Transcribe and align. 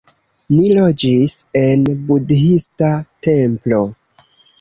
Ni 0.53 0.61
loĝis 0.77 1.35
en 1.61 1.83
budhista 2.07 2.89
templo 3.29 3.83